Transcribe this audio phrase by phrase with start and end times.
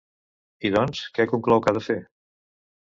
[0.69, 2.01] I doncs, què conclou que ha de fer?